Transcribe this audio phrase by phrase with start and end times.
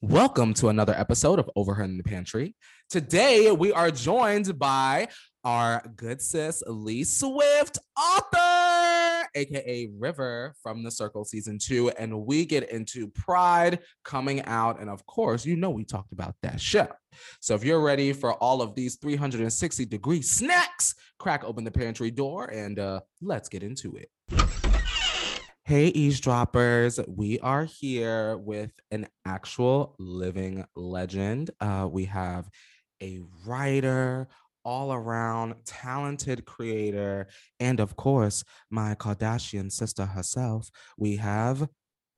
[0.00, 2.54] Welcome to another episode of Over Her in the Pantry.
[2.88, 5.08] Today we are joined by
[5.42, 12.46] our good sis Lee Swift, author, aka River from The Circle season two, and we
[12.46, 16.86] get into Pride coming out, and of course, you know we talked about that show.
[17.40, 22.12] So if you're ready for all of these 360 degree snacks, crack open the pantry
[22.12, 24.67] door and uh, let's get into it.
[25.68, 26.98] Hey, eavesdroppers.
[27.06, 31.50] We are here with an actual living legend.
[31.60, 32.48] Uh, we have
[33.02, 34.28] a writer,
[34.64, 37.28] all around talented creator,
[37.60, 40.70] and of course, my Kardashian sister herself.
[40.96, 41.68] We have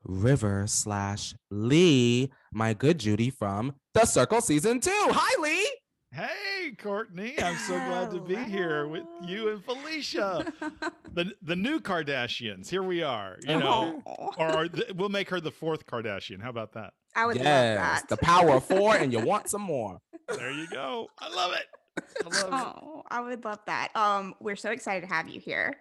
[0.04, 4.90] River slash Lee, my good Judy from The Circle Season 2.
[4.94, 5.79] Hi, Lee.
[6.12, 7.40] Hey, Courtney.
[7.40, 10.52] I'm so glad to be here with you and Felicia,
[11.14, 12.68] the the new Kardashians.
[12.68, 13.38] Here we are.
[13.46, 14.02] You know,
[14.36, 16.42] or th- we'll make her the fourth Kardashian.
[16.42, 16.94] How about that?
[17.14, 17.46] I would yes, love
[17.76, 18.08] that.
[18.08, 20.00] the power of four, and you want some more.
[20.26, 21.08] There you go.
[21.20, 21.66] I love it.
[22.24, 22.82] I love it.
[22.82, 23.94] Oh, I would love that.
[23.94, 25.76] Um, we're so excited to have you here.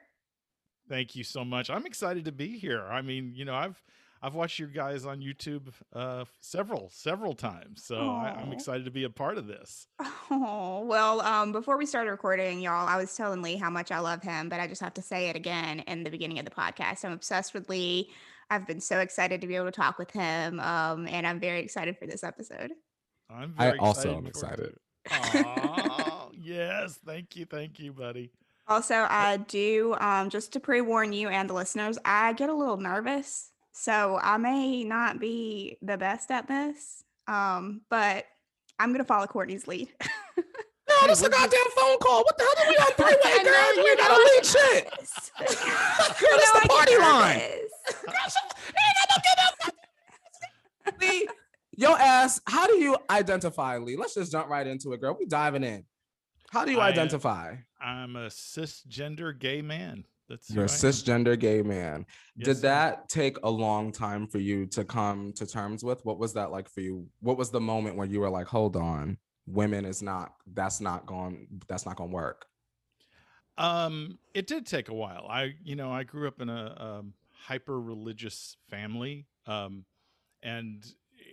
[0.88, 1.72] Thank you so much.
[1.72, 2.84] I'm excited to be here.
[2.84, 3.82] I mean, you know, I've
[4.22, 8.92] I've watched your guys on YouTube uh, several several times, so I, I'm excited to
[8.92, 9.88] be a part of this.
[10.30, 14.00] Oh, well, um, before we started recording, y'all, I was telling Lee how much I
[14.00, 16.52] love him, but I just have to say it again in the beginning of the
[16.52, 17.06] podcast.
[17.06, 18.11] I'm obsessed with Lee.
[18.50, 20.59] I've been so excited to be able to talk with him.
[20.59, 22.72] Um, and I'm very excited for this episode.
[23.30, 24.76] I'm I very also am excited.
[25.06, 25.45] too.
[26.42, 28.31] Yes, thank you, thank you, buddy.
[28.67, 32.54] Also, I do, um, just to pre warn you and the listeners, I get a
[32.54, 33.52] little nervous.
[33.80, 38.26] So I may not be the best at this, um, but
[38.78, 39.88] I'm going to follow Courtney's lead.
[40.90, 42.24] No, Hey, this is a goddamn phone call.
[42.24, 43.70] What the hell are we on three way, know girl?
[43.78, 44.90] We you ain't got know to lead shit.
[46.20, 47.38] Girl, You this know the party line.
[47.38, 47.72] nervous.
[51.00, 51.28] Lee,
[51.78, 53.98] yo ass, how do you identify, Lee?
[53.98, 55.16] Let's just jump right into it, girl.
[55.18, 55.84] We diving in.
[56.50, 57.58] How do you I, identify?
[57.80, 60.06] I'm a cisgender gay man.
[60.30, 62.06] That's You're a cisgender gay man.
[62.36, 66.06] Yes, Did that take a long time for you to come to terms with?
[66.06, 67.08] What was that like for you?
[67.20, 71.06] What was the moment where you were like, hold on, women is not, that's not
[71.06, 72.45] going, that's not going to work?
[73.58, 75.28] Um, it did take a while.
[75.30, 79.84] I, you know, I grew up in a um, hyper religious family, um,
[80.42, 80.86] and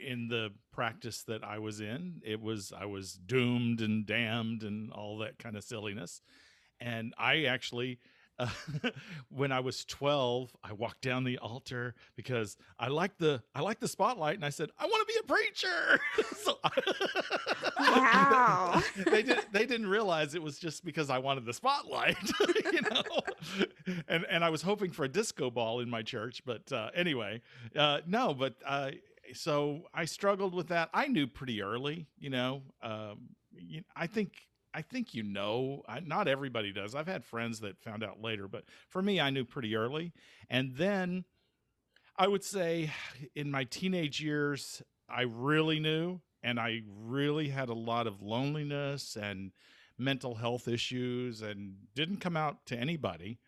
[0.04, 4.92] in the practice that I was in, it was I was doomed and damned and
[4.92, 6.20] all that kind of silliness.
[6.80, 8.00] And I actually,
[8.38, 8.48] uh,
[9.30, 13.80] when I was twelve, I walked down the altar because I liked the I liked
[13.80, 16.00] the spotlight, and I said I want to be a preacher.
[16.36, 16.58] so
[17.78, 18.82] Wow.
[19.10, 22.16] they did they didn't realize it was just because I wanted the spotlight,
[22.72, 23.02] you know.
[24.08, 27.40] And and I was hoping for a disco ball in my church, but uh, anyway,
[27.76, 28.34] uh, no.
[28.34, 28.90] But uh,
[29.34, 30.90] so I struggled with that.
[30.92, 32.62] I knew pretty early, you know.
[32.82, 33.30] Um,
[33.94, 34.32] I think
[34.76, 35.82] I think you know.
[35.88, 36.94] I, not everybody does.
[36.94, 40.12] I've had friends that found out later, but for me, I knew pretty early.
[40.50, 41.24] And then
[42.18, 42.90] I would say
[43.34, 49.16] in my teenage years, I really knew, and I really had a lot of loneliness
[49.16, 49.52] and
[49.96, 53.38] mental health issues, and didn't come out to anybody.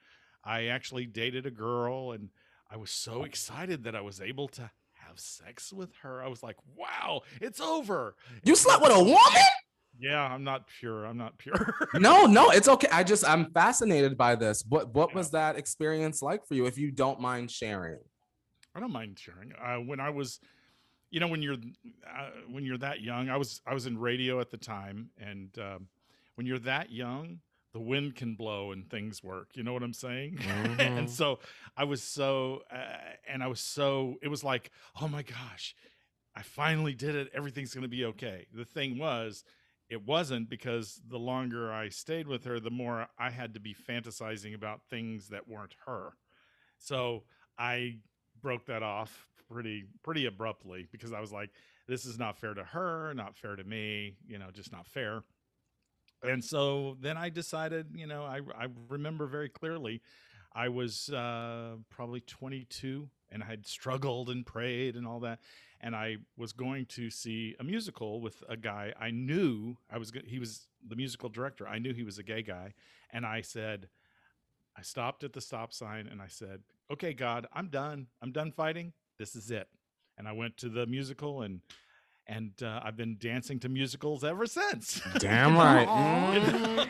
[0.43, 2.31] I actually dated a girl, and
[2.71, 6.23] I was so excited that I was able to have sex with her.
[6.23, 8.17] I was like, wow, it's over.
[8.45, 9.43] You slept with a woman?
[9.99, 11.05] Yeah, I'm not pure.
[11.05, 11.75] I'm not pure.
[11.95, 12.89] no, no, it's okay.
[12.93, 14.65] I just, I'm fascinated by this.
[14.69, 15.17] What, what Yeah.
[15.17, 17.99] was that experience like for you, if you don't mind sharing?
[18.75, 19.53] I don't mind sharing.
[19.61, 20.39] Uh, when I was,
[21.11, 21.55] you know, when you're
[22.07, 25.49] uh, when you're that young, I was I was in radio at the time, and
[25.59, 25.89] um,
[26.37, 27.41] when you're that young,
[27.73, 29.49] the wind can blow and things work.
[29.55, 30.37] You know what I'm saying?
[30.37, 30.79] Mhm.
[30.99, 31.41] and so
[31.77, 32.77] I was so, uh,
[33.27, 34.17] and I was so.
[34.23, 34.71] It was like,
[35.01, 35.75] oh my gosh,
[36.37, 37.31] I finally did it.
[37.35, 38.47] Everything's gonna be okay.
[38.55, 39.43] The thing was.
[39.89, 43.75] It wasn't because the longer I stayed with her, the more I had to be
[43.75, 46.13] fantasizing about things that weren't her.
[46.79, 47.25] So
[47.59, 47.99] I
[48.41, 51.51] broke that off pretty pretty abruptly because I was like,
[51.87, 55.25] this is not fair to her, not fair to me, you know, just not fair.
[56.23, 60.03] And so then I decided, you know, I I remember very clearly,
[60.59, 65.39] I was uh, probably 22 and I had struggled and prayed and all that,
[65.81, 70.11] and I was going to see a musical with a guy I knew I was,
[70.27, 71.69] he was the musical director.
[71.69, 72.73] I knew he was a gay guy,
[73.13, 73.89] and I said,
[74.77, 78.07] I stopped at the stop sign and I said, "Okay, God, I'm done.
[78.23, 78.93] I'm done fighting.
[79.19, 79.69] This is it."
[80.17, 81.61] And I went to the musical and
[82.29, 85.01] and uh, I've been dancing to musicals ever since.
[85.19, 85.87] Damn right.
[85.89, 86.87] Aw.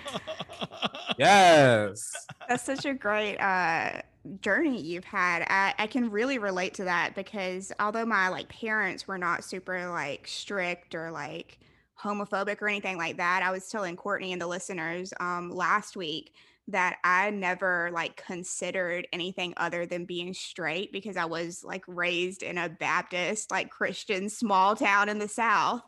[1.19, 2.13] Yes.
[2.49, 4.03] That's such a great uh
[4.41, 5.43] journey you've had.
[5.49, 9.89] I, I can really relate to that because although my like parents were not super
[9.89, 11.59] like strict or like
[12.03, 16.33] homophobic or anything like that, I was telling Courtney and the listeners um last week
[16.69, 22.43] that I never like considered anything other than being straight because I was like raised
[22.43, 25.83] in a Baptist like Christian small town in the South.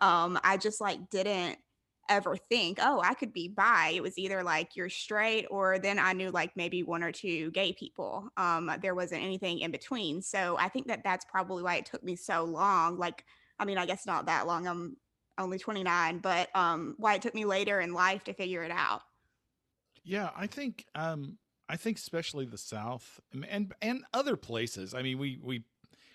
[0.00, 1.58] Um I just like didn't
[2.08, 3.92] ever think, oh, I could be bi.
[3.94, 7.50] It was either like you're straight or then I knew like maybe one or two
[7.52, 8.28] gay people.
[8.36, 10.22] Um, there wasn't anything in between.
[10.22, 12.98] So I think that that's probably why it took me so long.
[12.98, 13.24] Like,
[13.58, 14.66] I mean, I guess not that long.
[14.66, 14.96] I'm
[15.38, 19.02] only 29, but um, why it took me later in life to figure it out.
[20.04, 24.94] Yeah, I think um I think especially the South and and, other places.
[24.94, 25.64] I mean, we we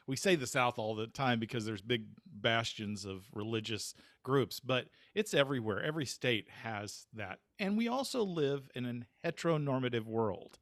[0.07, 3.94] we say the South all the time because there's big bastions of religious
[4.24, 5.83] groups, but it's everywhere.
[5.83, 7.39] Every state has that.
[7.59, 10.59] And we also live in a heteronormative world.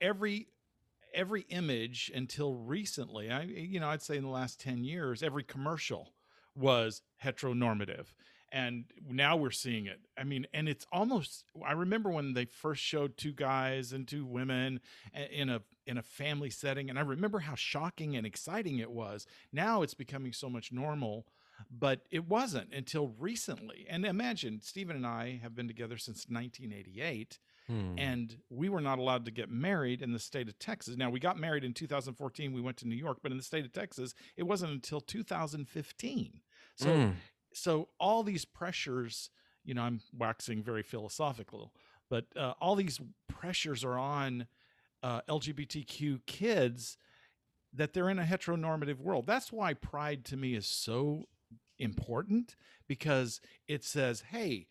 [0.00, 0.48] Every
[1.14, 5.44] every image until recently, I you know, I'd say in the last 10 years, every
[5.44, 6.12] commercial
[6.54, 8.06] was heteronormative
[8.54, 12.80] and now we're seeing it i mean and it's almost i remember when they first
[12.80, 14.80] showed two guys and two women
[15.30, 19.26] in a in a family setting and i remember how shocking and exciting it was
[19.52, 21.26] now it's becoming so much normal
[21.70, 27.38] but it wasn't until recently and imagine stephen and i have been together since 1988
[27.66, 27.94] Hmm.
[27.96, 30.98] And we were not allowed to get married in the state of Texas.
[30.98, 32.52] Now, we got married in 2014.
[32.52, 36.40] We went to New York, but in the state of Texas, it wasn't until 2015.
[36.76, 37.14] So mm
[37.54, 39.30] so all these pressures
[39.64, 41.72] you know i'm waxing very philosophical
[42.10, 44.46] but uh, all these pressures are on
[45.02, 46.96] uh, lgbtq kids
[47.74, 49.26] that they're in a heteronormative world.
[49.26, 51.24] That's why pride to me is so
[51.78, 52.54] important
[52.86, 54.66] because it says hey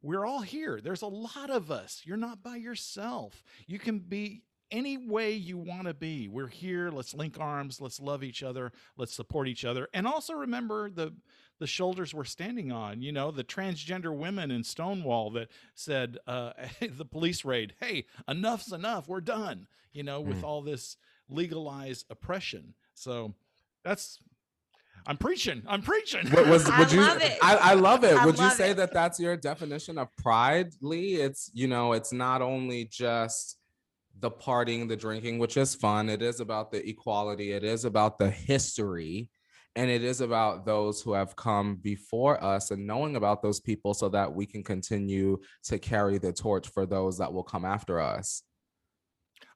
[0.00, 0.80] we're all here.
[0.80, 2.02] There's a lot of us.
[2.04, 3.42] You're not by yourself.
[3.66, 6.28] You can be any way you want to be.
[6.28, 6.90] We're here.
[6.90, 7.80] Let's link arms.
[7.80, 8.70] Let's love each other.
[8.96, 9.88] Let's support each other.
[9.92, 11.14] And also remember the
[11.58, 13.02] the shoulders we're standing on.
[13.02, 18.72] You know, the transgender women in Stonewall that said, uh, the police raid, hey, enough's
[18.72, 19.08] enough.
[19.08, 20.44] We're done, you know, with mm.
[20.44, 20.96] all this
[21.28, 22.74] legalized oppression.
[22.94, 23.34] So
[23.84, 24.18] that's
[25.06, 25.62] I'm preaching.
[25.66, 26.28] I'm preaching.
[26.28, 27.00] What was would you?
[27.00, 28.16] Love I, I, love it.
[28.16, 28.76] I would love you say it.
[28.76, 31.14] that that's your definition of pride, Lee?
[31.14, 33.58] It's you know, it's not only just
[34.20, 36.08] the partying, the drinking, which is fun.
[36.08, 37.52] It is about the equality.
[37.52, 39.30] It is about the history
[39.76, 43.94] and it is about those who have come before us and knowing about those people
[43.94, 48.00] so that we can continue to carry the torch for those that will come after
[48.00, 48.42] us.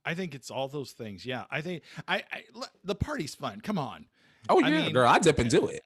[0.04, 1.24] I think it's all those things.
[1.24, 1.44] Yeah.
[1.50, 2.42] I think I, I
[2.84, 3.60] the party's fun.
[3.60, 4.06] Come on.
[4.48, 5.82] Oh yeah, I mean, girl, I dip and do it.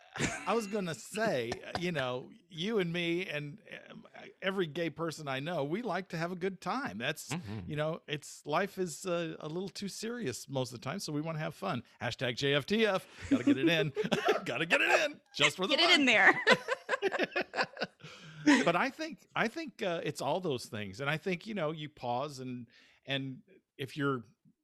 [0.47, 3.59] I was gonna say, you know, you and me and
[4.47, 6.99] every gay person I know, we like to have a good time.
[6.99, 7.59] That's mm-hmm.
[7.69, 11.13] you know, it's life is uh, a little too serious most of the time, so
[11.13, 11.83] we want to have fun.
[12.01, 13.03] Hashtag JFTF.
[13.29, 13.93] Got to get it in.
[14.45, 15.91] Got to get it in just for the get fun.
[15.91, 16.41] it in there.
[18.65, 21.73] but I think I think uh, it's all those things, and I think you know
[21.73, 22.67] you pause and
[23.05, 23.39] and
[23.77, 24.23] if you're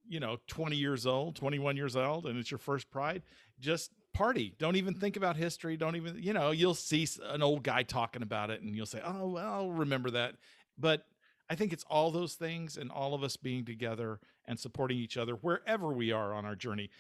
[0.09, 3.23] you know 20 years old 21 years old and it's your first pride
[3.61, 7.63] just party don't even think about history don't even you know you'll see an old
[7.63, 10.35] guy talking about it and you'll say oh well i'll remember that
[10.79, 11.07] but
[11.49, 15.17] i think it's all those things and all of us being together and supporting each
[15.17, 16.91] other wherever we are on our journey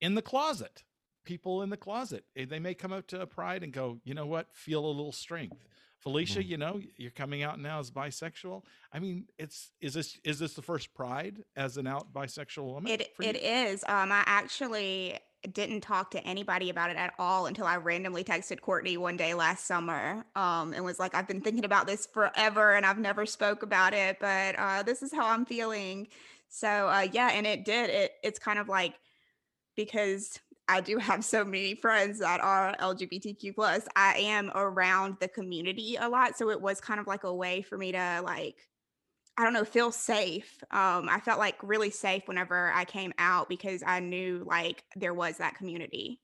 [0.00, 0.84] in the closet
[1.24, 4.12] people in the closet eh, they may come up to a pride and go you
[4.12, 5.66] know what feel a little strength
[6.00, 6.50] Felicia, mm-hmm.
[6.50, 8.62] you know, you're coming out now as bisexual.
[8.90, 12.90] I mean, it's is this is this the first pride as an out bisexual woman?
[12.90, 13.84] It it is.
[13.86, 15.18] Um, I actually
[15.52, 19.34] didn't talk to anybody about it at all until I randomly texted Courtney one day
[19.34, 20.24] last summer.
[20.36, 23.94] Um, and was like, I've been thinking about this forever and I've never spoke about
[23.94, 26.08] it, but uh, this is how I'm feeling.
[26.48, 27.90] So uh, yeah, and it did.
[27.90, 28.94] It it's kind of like
[29.76, 33.86] because I do have so many friends that are LGBTQ plus.
[33.96, 37.62] I am around the community a lot, so it was kind of like a way
[37.62, 38.68] for me to like
[39.40, 40.62] I don't know, feel safe.
[40.70, 45.14] Um, I felt like really safe whenever I came out because I knew like there
[45.14, 46.20] was that community.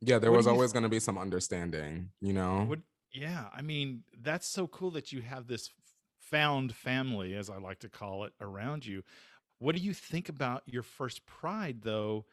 [0.00, 2.64] Yeah, there what was always going to be some understanding, you know.
[2.68, 2.78] What,
[3.12, 5.70] yeah, I mean that's so cool that you have this
[6.20, 9.02] found family, as I like to call it, around you.
[9.58, 12.26] What do you think about your first pride, though,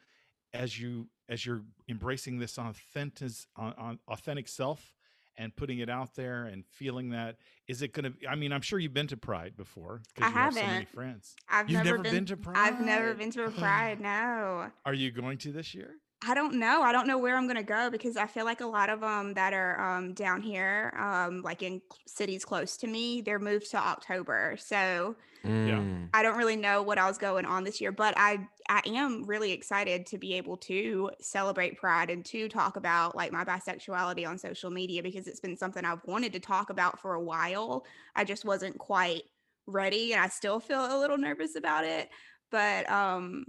[0.54, 4.94] as you as you're embracing this authentic on, on authentic self
[5.40, 8.62] and putting it out there and feeling that is it going to i mean i'm
[8.62, 10.62] sure you've been to pride before i you haven't.
[10.62, 13.32] have so many friends i've you've never, never been, been, to pride i've never been
[13.32, 15.96] to a pride no are you going to this year
[16.28, 16.82] I don't know.
[16.82, 19.36] I don't know where I'm gonna go because I feel like a lot of them
[19.36, 23.78] that are um, down here, um, like in cities close to me, they're moved to
[23.78, 24.58] October.
[24.60, 25.16] So
[25.46, 26.10] Mm.
[26.14, 29.52] I don't really know what else going on this year, but I I am really
[29.52, 34.38] excited to be able to celebrate Pride and to talk about like my bisexuality on
[34.38, 37.86] social media because it's been something I've wanted to talk about for a while.
[38.16, 39.24] I just wasn't quite
[39.66, 42.10] ready and I still feel a little nervous about it.
[42.52, 43.46] But um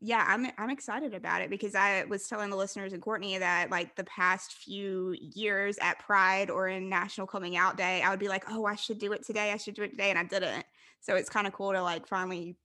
[0.00, 3.70] yeah, I'm I'm excited about it because I was telling the listeners and Courtney that
[3.70, 8.20] like the past few years at Pride or in National Coming Out Day, I would
[8.20, 9.52] be like, "Oh, I should do it today.
[9.52, 10.66] I should do it today," and I didn't.
[11.00, 12.56] So it's kind of cool to like finally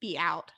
[0.00, 0.50] be out.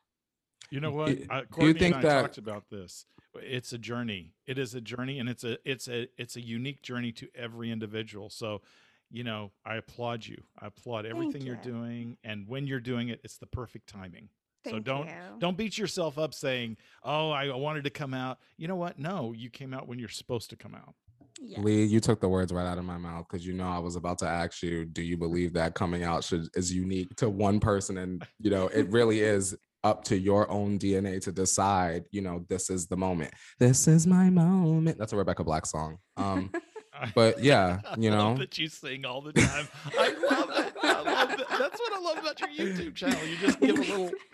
[0.74, 1.08] You know what?
[1.08, 3.06] y- Uh, do you think and I that- talked about this.
[3.36, 4.32] It's a journey.
[4.46, 7.70] It is a journey, and it's a it's a it's a unique journey to every
[7.70, 8.28] individual.
[8.30, 8.62] So,
[9.10, 10.42] you know, I applaud you.
[10.60, 14.28] I applaud everything you're doing, and when you're doing it, it's the perfect timing.
[14.68, 15.14] so don't you.
[15.38, 18.98] don't beat yourself up saying, "Oh, I wanted to come out." You know what?
[18.98, 20.94] No, you came out when you're supposed to come out.
[21.40, 21.58] Yes.
[21.58, 23.96] Lee, you took the words right out of my mouth because you know I was
[23.96, 27.58] about to ask you, do you believe that coming out should is unique to one
[27.58, 27.98] person?
[27.98, 32.44] And you know, it really is up to your own DNA to decide, you know,
[32.48, 33.32] this is the moment.
[33.60, 34.98] This is my moment.
[34.98, 35.98] That's a Rebecca Black song.
[36.16, 36.50] Um,
[37.14, 38.38] but yeah, you I love know.
[38.38, 39.68] that you sing all the time.
[39.98, 40.74] I love it.
[40.82, 41.46] I love that.
[41.50, 43.18] That's what I love about your YouTube channel.
[43.26, 44.10] You just give A little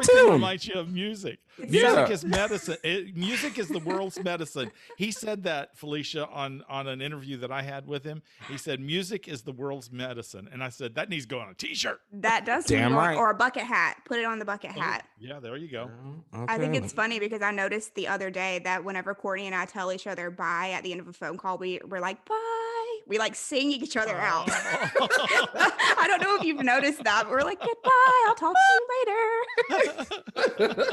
[0.00, 0.32] everything tune.
[0.32, 1.38] reminds you of music.
[1.58, 2.08] Music Yeah.
[2.08, 2.76] is medicine.
[2.82, 4.70] It, music is the world's medicine.
[4.96, 8.22] He said that Felicia on on an interview that I had with him.
[8.48, 11.50] He said music is the world's medicine, and I said that needs to go on
[11.50, 12.00] a T-shirt.
[12.12, 13.16] That does Damn right.
[13.16, 13.98] or a bucket hat.
[14.06, 15.06] Put it on the bucket Oh, hat.
[15.18, 15.90] Yeah, there you go.
[16.32, 19.54] Oh, I think it's funny because I noticed the other day that whenever Courtney and
[19.54, 22.24] I tell each other bye at the end of a phone call, we we're like
[22.24, 22.79] bye.
[23.06, 24.48] We like sing each other out.
[24.48, 25.08] Oh.
[25.98, 28.24] I don't know if you've noticed that, but we're like goodbye.
[28.28, 30.84] I'll talk to you later.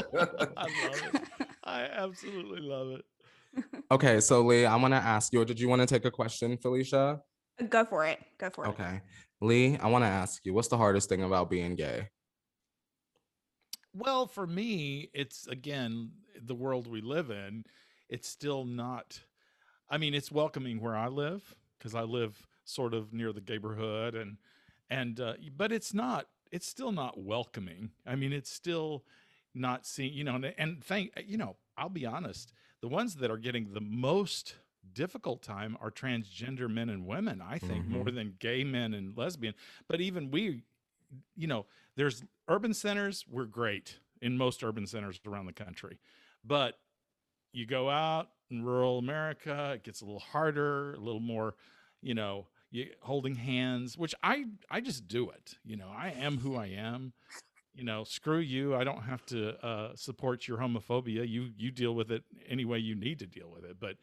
[0.56, 1.22] I love it.
[1.64, 3.04] I absolutely love it.
[3.90, 6.10] okay, so Lee, I want to ask you, or did you want to take a
[6.10, 7.20] question, Felicia?
[7.68, 8.20] Go for it.
[8.38, 8.68] Go for it.
[8.68, 9.00] Okay.
[9.40, 12.08] Lee, I want to ask you, what's the hardest thing about being gay?
[13.94, 16.10] Well, for me, it's again
[16.40, 17.64] the world we live in.
[18.08, 19.20] It's still not.
[19.90, 24.14] I mean, it's welcoming where I live because I live sort of near the neighborhood,
[24.14, 24.36] and
[24.90, 26.28] and uh, but it's not.
[26.50, 27.90] It's still not welcoming.
[28.06, 29.04] I mean, it's still
[29.54, 30.12] not seeing.
[30.14, 31.56] You know, and, and thank you know.
[31.76, 32.52] I'll be honest.
[32.80, 34.56] The ones that are getting the most
[34.94, 37.40] difficult time are transgender men and women.
[37.40, 37.88] I think Mhm.
[37.90, 39.54] more than gay men and lesbian.
[39.86, 40.62] But even we,
[41.36, 41.66] you know,
[41.96, 45.98] there's urban centers we're great in most urban centers around the country
[46.44, 46.78] but
[47.52, 51.54] you go out in rural america it gets a little harder a little more
[52.02, 56.38] you know you, holding hands which i i just do it you know i am
[56.38, 57.12] who i am.
[57.74, 61.94] You know screw you i don't have to uh, support your homophobia you you deal
[61.94, 63.96] with it any way you need to deal with it but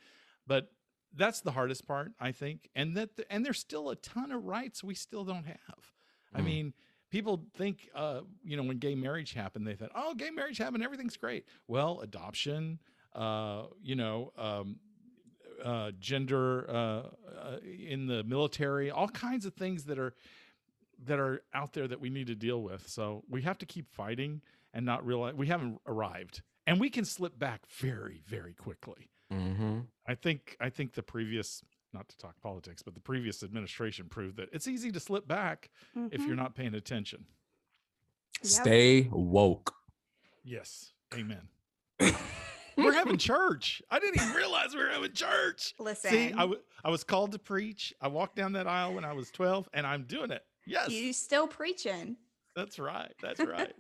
[0.48, 0.72] but
[1.14, 4.84] that's the hardest part i think and that and there's still a ton of rights
[4.84, 5.92] we still don't have.
[6.34, 6.46] I Mm.
[6.46, 6.74] mean
[7.12, 10.84] people think uh, you know when gay marriage happened they thought oh gay marriage happened
[10.84, 11.46] everything's great.
[11.68, 12.80] Well adoption
[13.15, 14.75] uh, you know um,
[15.63, 20.13] uh, gender uh, uh, in the military all kinds of things that are
[21.05, 23.89] that are out there that we need to deal with so we have to keep
[23.89, 24.41] fighting
[24.74, 29.79] and not realize we haven't arrived and we can slip back very very quickly Mm-hmm.
[30.05, 34.38] i think i think the previous not to talk politics but the previous administration proved
[34.38, 35.69] that it's easy to slip back
[36.12, 36.27] if Mhm.
[36.27, 37.25] you're not paying attention
[38.43, 38.51] Yep.
[38.62, 39.74] Stay woke.
[40.43, 40.91] Yes.
[41.13, 41.48] Amen.
[42.77, 43.82] we're having church.
[43.89, 45.74] I didn't even realize we were having church.
[45.79, 47.94] Listen, See, I, w- I was called to preach.
[48.01, 50.44] I walked down that aisle when I was 12 and I'm doing it.
[50.65, 50.89] Yes.
[50.89, 52.17] you still preaching.
[52.55, 53.13] That's right.
[53.22, 53.74] That's right.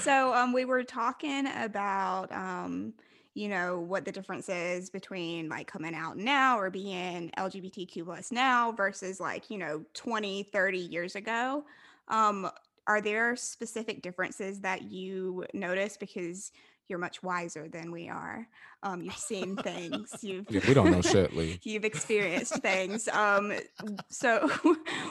[0.00, 2.94] So um we were talking about um
[3.34, 8.32] you know what the difference is between like coming out now or being LGBTQ plus
[8.32, 11.64] now versus like you know 20 30 years ago
[12.08, 12.50] um
[12.88, 16.50] are there specific differences that you notice because
[16.90, 18.46] you're much wiser than we are
[18.82, 21.60] um you've seen things you've Yeah, we don't know shit, Lee.
[21.64, 23.08] you've experienced things.
[23.08, 23.52] Um,
[24.10, 24.48] so,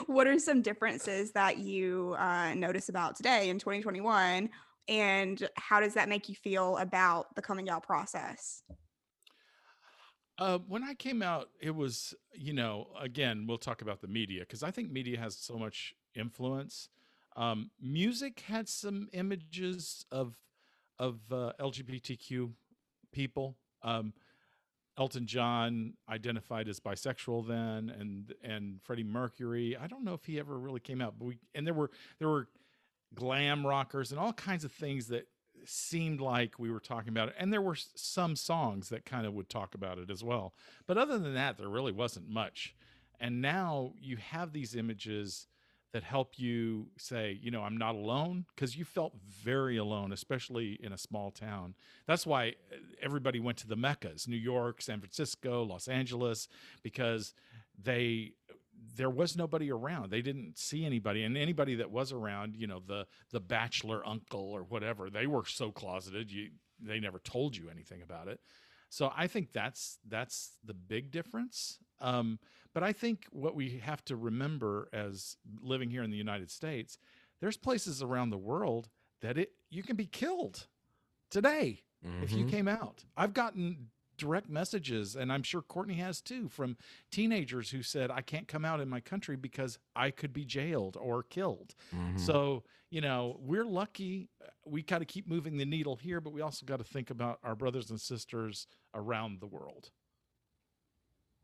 [0.06, 4.50] what are some differences that you uh, notice about today in 2021?
[4.88, 8.62] And how does that make you feel about the coming out process?
[10.38, 14.40] Uh, when I came out, it was, you know, again, we'll talk about the media
[14.40, 16.88] because I think media has so much influence.
[17.36, 20.34] Um, music had some images of
[21.00, 22.52] of uh, LGBTQ
[23.10, 23.56] people.
[23.82, 24.12] Um,
[24.98, 29.76] Elton John identified as bisexual then, and and Freddie Mercury.
[29.76, 32.28] I don't know if he ever really came out, but we and there were there
[32.28, 32.48] were
[33.14, 35.26] glam rockers and all kinds of things that
[35.64, 37.34] seemed like we were talking about it.
[37.38, 40.54] And there were some songs that kind of would talk about it as well.
[40.86, 42.74] But other than that, there really wasn't much.
[43.18, 45.48] And now you have these images
[45.92, 50.78] that help you say, you know, I'm not alone because you felt very alone, especially
[50.82, 51.74] in a small town.
[52.06, 56.48] That's why uh, everybody went to the Meccas, New York, San Francisco, Los Angeles,
[56.82, 57.34] because
[57.82, 58.32] they
[58.96, 60.10] there was nobody around.
[60.10, 64.50] They didn't see anybody, and anybody that was around, you know, the the bachelor uncle
[64.52, 66.30] or whatever, they were so closeted.
[66.30, 68.40] You they never told you anything about it.
[68.90, 71.78] So I think that's that's the big difference.
[72.00, 72.40] Um,
[72.74, 76.98] but I think what we have to remember as living here in the United States,
[77.40, 78.90] there's places around the world
[79.22, 80.68] that it you can be killed
[81.30, 81.84] today
[82.20, 82.46] if you Mhm.
[82.46, 83.04] came out.
[83.16, 86.76] I've gotten direct messages, and I'm sure Courtney has too, from
[87.10, 90.96] teenagers who said, I can't come out in my country because I could be jailed
[91.00, 91.74] or killed.
[91.92, 92.18] Mhm.
[92.20, 94.28] So, you know, we're lucky.
[94.44, 97.10] uh, We got to keep moving the needle here, but we also got to think
[97.10, 99.90] about our brothers and sisters around the world.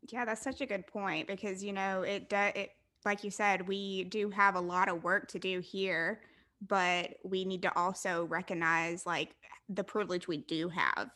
[0.09, 2.71] Yeah, that's such a good point because you know it does it
[3.05, 6.21] like you said we do have a lot of work to do here,
[6.67, 9.35] but we need to also recognize like
[9.69, 11.09] the privilege we do have.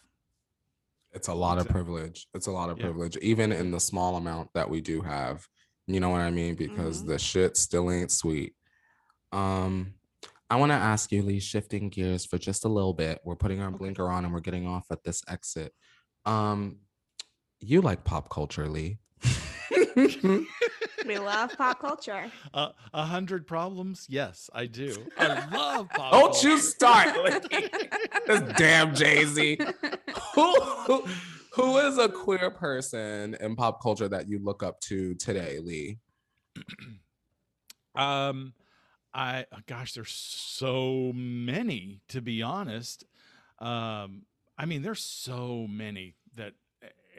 [1.14, 2.28] It's a lot of privilege.
[2.34, 2.86] It's a lot of Yeah.
[2.86, 5.46] privilege, even in the small amount that we do have.
[5.88, 6.56] You know what I mean?
[6.56, 7.08] Because Mhm.
[7.08, 8.56] the shit still ain't sweet.
[9.32, 9.96] Um,
[10.50, 13.20] I want to ask you, Lee, shifting gears for just a little bit.
[13.24, 13.78] We're putting our Okay.
[13.78, 15.74] blinker on and we're getting off at this exit.
[16.26, 16.80] Um,
[17.60, 19.00] you like pop culture, Lee.
[21.06, 22.32] We love pop culture.
[22.54, 24.06] Uh, A hundred problems?
[24.10, 25.08] Yes, I do.
[25.18, 26.50] I love pop Don't culture.
[26.50, 27.16] you start,
[27.52, 27.70] Lee.
[28.28, 29.58] This damn Jay Z.
[30.34, 31.06] who, who
[31.54, 35.98] who is a queer person in pop culture that you look up to today, Lee?
[37.94, 38.54] Um,
[39.14, 43.06] I gosh, there's so many to be honest.
[43.60, 44.22] Um,
[44.58, 46.54] I mean, there's so many that,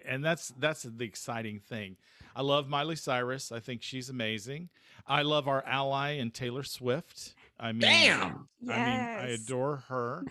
[0.06, 1.96] and that's that's the exciting thing.
[2.34, 3.52] I love Miley Cyrus.
[3.52, 4.70] I think she's amazing.
[5.06, 7.34] I love our ally and Taylor Swift.
[7.60, 8.48] I mean, Damn.
[8.62, 10.24] I mean, I adore her.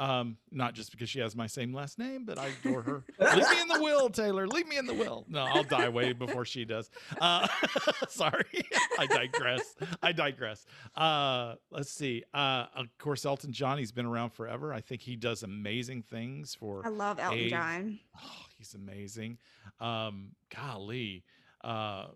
[0.00, 3.04] Um, not just because she has my same last name, but I adore her.
[3.18, 4.48] Leave me in the will, Taylor.
[4.48, 5.26] Leave me in the will.
[5.28, 6.88] No, I'll die way before she does.
[7.20, 7.46] Uh,
[8.08, 8.64] sorry,
[8.98, 9.74] I digress.
[10.02, 10.64] I digress.
[10.96, 12.24] Uh, let's see.
[12.32, 13.76] Uh, of course, Elton John.
[13.76, 14.72] He's been around forever.
[14.72, 17.50] I think he does amazing things for I love Elton AIDS.
[17.50, 17.98] John.
[18.16, 19.36] Oh, he's amazing.
[19.80, 21.24] Um, golly,
[21.62, 22.06] uh,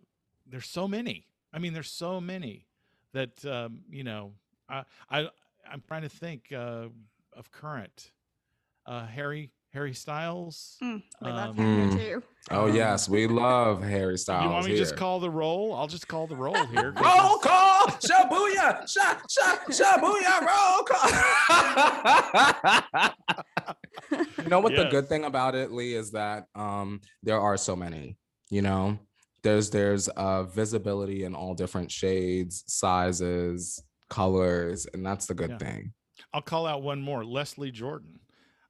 [0.46, 1.26] there's so many.
[1.52, 2.64] I mean, there's so many
[3.12, 4.32] that um, you know.
[4.70, 5.28] I, I
[5.70, 6.86] I'm trying to think uh,
[7.36, 8.10] of current.
[8.86, 10.76] Uh, Harry Harry Styles.
[10.80, 11.96] Mm, we love Um, him Hmm.
[11.96, 12.22] too.
[12.52, 14.44] Oh Um, yes, we love Harry Styles.
[14.44, 15.74] you want me to just call the roll?
[15.74, 16.92] I'll just call the roll here.
[16.92, 17.86] roll it's- call?
[17.88, 18.88] Shabuya!
[18.88, 20.40] Sha sha shabuya!
[20.46, 21.10] Roll call.
[24.44, 27.74] you know what the good thing about it, Lee, is that um there are so
[27.74, 28.16] many.
[28.50, 28.98] You know,
[29.42, 35.58] there's there's uh visibility in all different shades, sizes, colors, and that's the good Yeah.
[35.58, 35.92] thing.
[36.34, 37.24] I'll call out one more.
[37.24, 38.20] Leslie Jordan.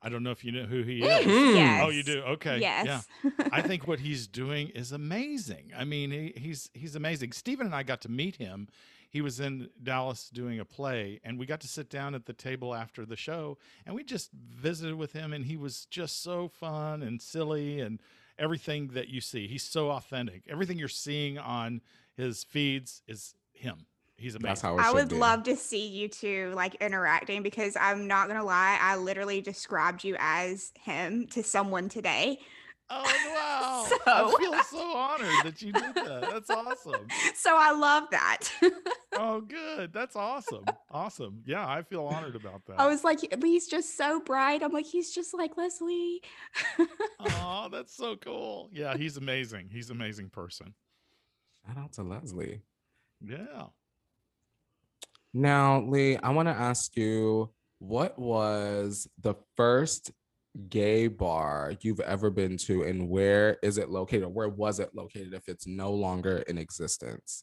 [0.02, 1.24] I don't know if you know who he is.
[1.26, 1.54] Mhm.
[1.54, 1.82] Yes.
[1.82, 2.20] Oh, you do.
[2.20, 2.58] Okay.
[2.60, 3.08] Yes.
[3.24, 3.30] Yeah.
[3.50, 5.72] I think what he's doing is amazing.
[5.76, 7.32] I mean, he, he's he's amazing.
[7.32, 8.68] Stephen and I got to meet him.
[9.08, 12.32] He was in Dallas doing a play, and we got to sit down at the
[12.34, 16.48] table after the show, and we just visited with him, and he was just so
[16.48, 17.98] fun and silly and
[18.38, 19.46] everything that you see.
[19.46, 20.42] He's so authentic.
[20.50, 21.80] Everything you're seeing on
[22.16, 23.86] his feeds is him.
[24.16, 24.48] He's amazing.
[24.48, 25.16] That's how I would be.
[25.16, 30.04] love to see you two like interacting because I'm not gonna lie, I literally described
[30.04, 32.38] you as him to someone today.
[32.90, 33.02] Oh
[33.34, 33.86] wow!
[33.88, 36.28] So- I feel so honored that you did that.
[36.30, 37.06] That's awesome.
[37.34, 38.50] So I love that.
[39.16, 39.92] Oh, good.
[39.92, 40.64] That's awesome.
[40.90, 41.42] Awesome.
[41.46, 42.80] Yeah, I feel honored about that.
[42.80, 44.60] I was like, he's just so bright.
[44.60, 46.20] I'm like, he's just like Leslie.
[47.20, 48.70] Oh, that's so cool.
[48.72, 49.68] Yeah, he's amazing.
[49.70, 50.74] He's an amazing person.
[51.64, 52.62] Shout out to Leslie.
[53.24, 53.66] Yeah.
[55.36, 60.12] Now, Lee, I want to ask you what was the first
[60.68, 64.32] gay bar you've ever been to, and where is it located?
[64.32, 67.42] Where was it located if it's no longer in existence?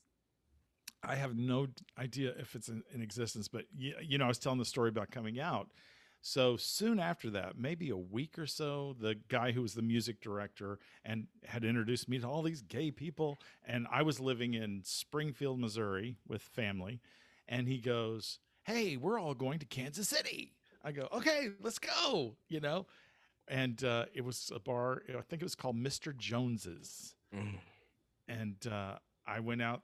[1.03, 4.39] I have no idea if it's in, in existence, but you, you know, I was
[4.39, 5.67] telling the story about coming out.
[6.21, 10.21] So soon after that, maybe a week or so, the guy who was the music
[10.21, 13.39] director and had introduced me to all these gay people.
[13.65, 17.01] And I was living in Springfield, Missouri with family.
[17.47, 20.53] And he goes, Hey, we're all going to Kansas City.
[20.83, 22.85] I go, Okay, let's go, you know?
[23.47, 26.15] And uh, it was a bar, I think it was called Mr.
[26.15, 27.59] Jones's Mm.
[28.27, 29.83] and uh, I went out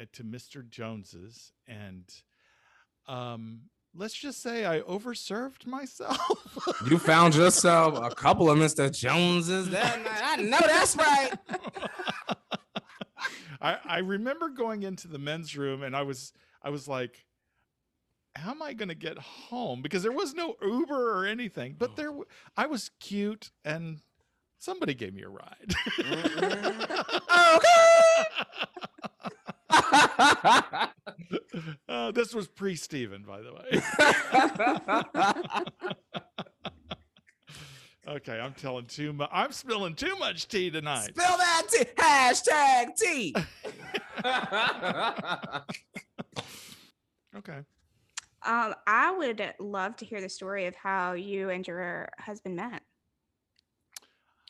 [0.00, 0.68] uh, to Mr.
[0.68, 2.04] Jones's, and
[3.08, 3.62] um,
[3.96, 6.20] let's just say I overserved myself.
[6.88, 8.90] You found yourself a couple of Mr.
[8.96, 9.70] Joneses.
[9.70, 10.20] That night.
[10.22, 11.32] I know that's right.
[13.60, 16.32] I, I remember going into the men's room and I was
[16.64, 17.26] I was like,
[18.34, 19.82] how am I going to get home?
[19.82, 22.24] Because there was no Uber or anything, but there w-
[22.56, 24.00] I was cute and
[24.58, 25.74] somebody gave me a ride.
[31.88, 33.82] uh, this was pre Steven, by the way.
[38.16, 39.28] okay, I'm telling too much.
[39.32, 41.10] I'm spilling too much tea tonight.
[41.14, 41.84] Spill that tea.
[41.98, 43.34] Hashtag tea.
[47.36, 47.58] Okay.
[48.46, 52.82] Um, I would love to hear the story of how you and your husband met.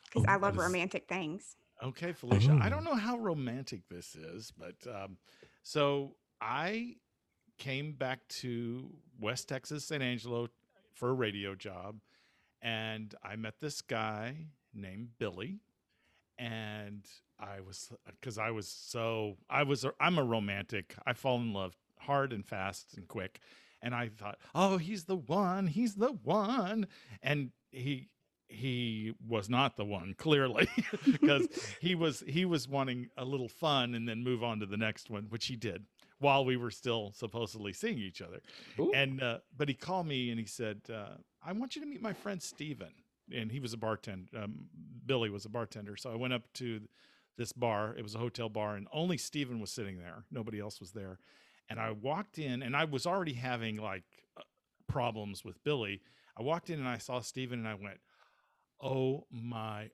[0.06, 1.56] Because Oh, I love that is- romantic things.
[1.82, 2.58] Okay, Felicia.
[2.62, 5.18] I don't know how romantic this is, but um,
[5.62, 6.96] so I
[7.58, 10.48] came back to West Texas, San Angelo
[10.94, 12.00] for a radio job,
[12.62, 15.58] and I met this guy named Billy,
[16.38, 17.04] and
[17.38, 20.94] I was because I was so I was I'm a romantic.
[21.04, 23.40] I fall in love hard and fast and quick,
[23.82, 26.86] and I thought, oh, he's the one, he's the one,
[27.22, 28.08] and he
[28.48, 30.68] he was not the one clearly
[31.04, 31.48] because
[31.80, 35.10] he was he was wanting a little fun and then move on to the next
[35.10, 35.84] one which he did
[36.18, 38.40] while we were still supposedly seeing each other.
[38.78, 38.92] Ooh.
[38.92, 42.02] and uh, but he called me and he said uh, i want you to meet
[42.02, 42.92] my friend steven.
[43.34, 44.66] And he was a bartender um,
[45.06, 45.96] billy was a bartender.
[45.96, 46.80] So i went up to
[47.36, 47.94] this bar.
[47.98, 50.24] It was a hotel bar and only steven was sitting there.
[50.30, 51.18] Nobody else was there
[51.68, 54.04] and i walked in and i was already having like
[54.36, 54.42] uh,
[54.86, 56.00] problems with billy.
[56.36, 58.00] I walked in and i saw steven and i went
[58.80, 59.90] oh my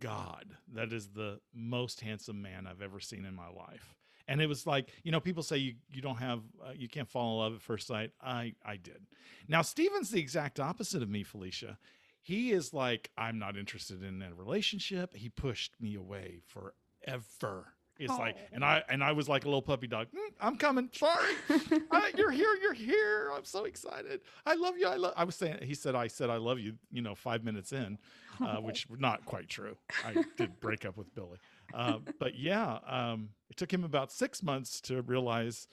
[0.00, 3.94] god that is the most handsome man i've ever seen in my life.
[4.28, 7.08] And it was like you know people say you you don't have uh, you can't
[7.08, 8.12] fall in love at first sight.
[8.22, 9.06] I i did.
[9.48, 11.78] Now steven's the exact opposite of me felicia.
[12.20, 15.14] He is like i'm not interested in a relationship.
[15.14, 17.74] He pushed me away forever
[18.04, 20.88] it's like and i and i was like a little puppy dog "Mm, i'm coming
[20.92, 21.34] sorry
[21.90, 25.34] I, you're here you're here i'm so excited i love you i love i was
[25.36, 27.98] saying he said i said i love you you know five minutes in
[28.40, 31.38] uh, which was not quite true i did break up with billy
[31.74, 35.68] uh, but yeah um, it took him about six months to realize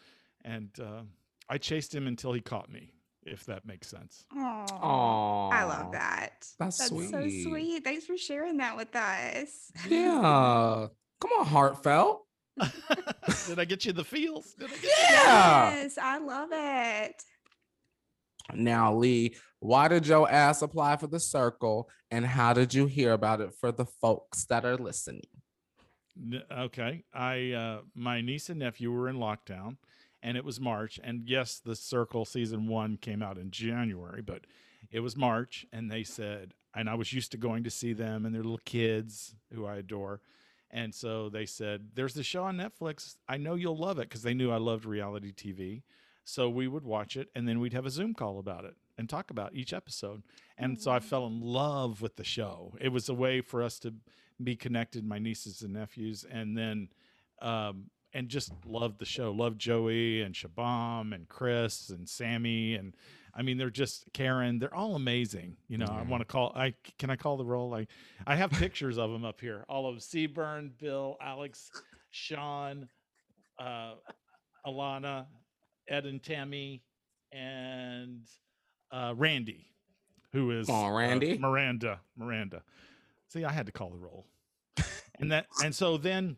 [0.45, 1.01] and uh,
[1.49, 2.91] i chased him until he caught me
[3.25, 4.65] if that makes sense Aw.
[4.81, 5.49] Aw.
[5.51, 6.47] I love that.
[6.57, 7.43] That's so sweet.
[7.43, 7.83] sweet.
[7.83, 9.71] Thanks for sharing that with us.
[9.87, 10.87] Yeah.
[11.21, 12.25] Come on, heartfelt.
[13.47, 15.71] did i get you the feels did I get Yeah.
[15.75, 17.23] Yes, I love it.
[18.53, 23.13] Now, Lee, why did your ass apply for the circle and how did you hear
[23.13, 25.21] about it for the folks that are listening?
[26.51, 29.77] Okay i uh my niece and nephew were in lockdown
[30.21, 34.41] and it was march and yes the circle season one came out in january but
[34.91, 38.25] it was march and they said and i was used to going to see them
[38.25, 40.19] and their little kids who i adore
[40.71, 43.15] and so they said there's the show on netflix.
[43.27, 45.83] I know you'll love it because they knew i loved reality tv
[46.23, 49.09] so we would watch it and then we'd have a zoom call about it and
[49.09, 50.21] talk about each episode.
[50.57, 52.75] And so i fell in love with the show.
[52.79, 53.93] It was a way for us to
[54.43, 56.89] be connected, my nieces and nephews, and then
[57.41, 59.31] um, and just loved the show.
[59.31, 62.95] Loved Joey and Shubham and Chris and Sammy and
[63.35, 64.59] I mean they're just Karen.
[64.59, 65.57] They're all amazing.
[65.67, 66.51] You know, I want to call.
[66.55, 67.73] I can I call the roll.
[67.73, 67.87] I
[68.25, 69.65] I have pictures of them up here.
[69.69, 71.71] All of Seaburn, Bill, Alex,
[72.11, 72.87] Sean,
[73.59, 73.93] uh,
[74.65, 75.25] Alana,
[75.87, 76.83] Ed and Tammy,
[77.31, 78.21] and
[78.91, 79.67] uh, Randy,
[80.33, 81.37] who is Come on, uh, Randy.
[81.37, 81.99] Miranda.
[82.17, 82.63] Miranda.
[83.27, 84.25] See, I had to call the roll.
[85.19, 86.37] and that and so then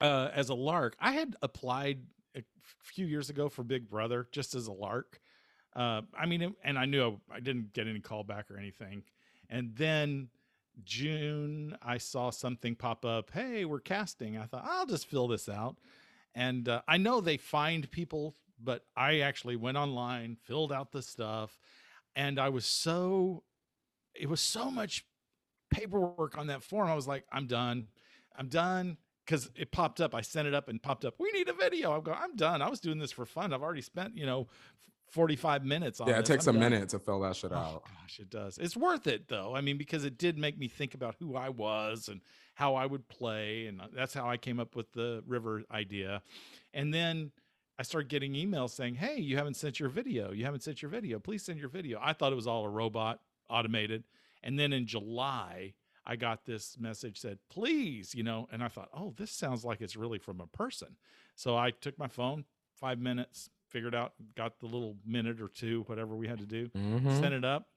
[0.00, 2.02] uh as a lark, I had applied
[2.36, 2.42] a
[2.82, 5.20] few years ago for Big Brother just as a lark.
[5.78, 9.04] Uh I mean and I knew I didn't get any callback or anything.
[9.48, 10.28] And then
[10.84, 15.48] June I saw something pop up, "Hey, we're casting." I thought, "I'll just fill this
[15.48, 15.76] out."
[16.34, 21.02] And uh, I know they find people, but I actually went online, filled out the
[21.02, 21.58] stuff,
[22.14, 23.44] and I was so
[24.14, 25.04] it was so much
[25.70, 26.88] paperwork on that form.
[26.88, 27.88] I was like, I'm done.
[28.36, 28.98] I'm done.
[29.26, 30.14] Cause it popped up.
[30.14, 31.14] I sent it up and popped up.
[31.18, 31.92] We need a video.
[31.92, 32.62] I'm going, I'm done.
[32.62, 33.52] I was doing this for fun.
[33.52, 34.48] I've already spent, you know,
[35.10, 36.28] 45 minutes on Yeah, it this.
[36.28, 37.84] takes I'm a done." minute to fill that shit Oh out.
[37.84, 38.58] gosh, it does.
[38.58, 39.54] It's worth it though.
[39.54, 42.20] I mean, because it did make me think about who I was and
[42.54, 46.22] how I would play, and uh, that's how I came up with the river idea.
[46.74, 47.30] And then
[47.78, 50.32] I started getting emails saying, "Hey, you haven't sent your video.
[50.32, 51.18] You haven't sent your video.
[51.18, 54.04] Please send your video." I thought it was all a robot, automated.
[54.42, 58.88] And then in July, I got this message said, "Please," you know, and I thought,
[58.92, 60.96] "Oh, this sounds like it's really from a person."
[61.36, 62.44] So I took my phone,
[62.74, 66.68] five minutes, figured out, got the little minute or two, whatever we had to do,
[66.68, 67.20] Mhm.
[67.20, 67.68] sent it up,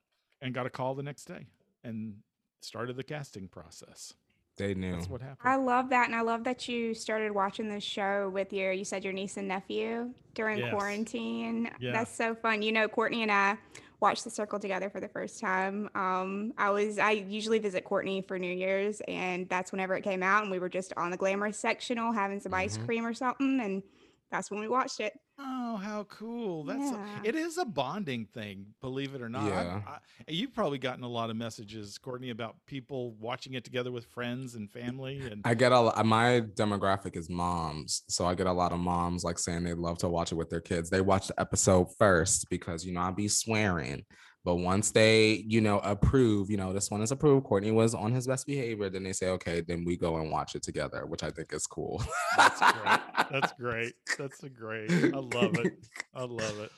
[0.42, 1.48] and got a call the next day,
[1.84, 2.22] and
[2.62, 4.14] started the casting process.
[4.58, 4.92] They knew.
[4.92, 5.40] That's what happened.
[5.50, 8.72] I love that, and I love that you started watching this show with your.
[8.72, 10.72] You said your niece and nephew during Yes.
[10.74, 11.70] quarantine.
[11.80, 11.92] Yeah.
[11.94, 12.62] That's so fun.
[12.62, 13.58] You know, Courtney and I
[14.02, 15.90] watched The Circle together for the first time.
[15.96, 20.22] Um, I was I usually visit Courtney for New Year's, and that's whenever it came
[20.22, 22.86] out, and we were just on the glamorous sectional having some ice Mhm.
[22.86, 23.84] cream or something, and
[24.32, 25.14] that's when we watched it.
[25.44, 26.64] Oh, how cool!
[26.64, 27.22] That's Yeah.
[27.24, 29.46] a, it is a bonding thing, believe it or not.
[29.48, 29.82] Yeah.
[29.88, 34.06] I, you've probably gotten a lot of messages, Courtney, about people watching it together with
[34.06, 38.48] friends and family, and I get a lo- my demographic is moms, so I get
[38.48, 40.90] a lot of moms like saying they love to watch it with their kids.
[40.90, 44.06] They watch the episode first because you know I'd be swearing,
[44.44, 47.46] but once they you know approve, you know this one is approved.
[47.46, 48.90] Courtney was on his best behavior.
[48.90, 51.68] Then they say okay, then we go and watch it together, which I think is
[51.68, 52.04] cool.
[52.36, 53.00] That's great.
[53.32, 53.94] That's great.
[54.18, 54.92] That's a great.
[54.92, 55.74] I love it.
[56.16, 56.72] I love it.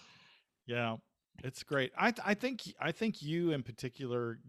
[0.65, 0.97] Yeah,
[1.43, 1.91] it's great.
[1.97, 4.39] I I think I think you in particular,